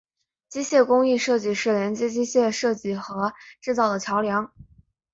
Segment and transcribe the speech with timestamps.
[0.49, 4.51] 机械工艺设计是连接机械设计和制造的桥梁。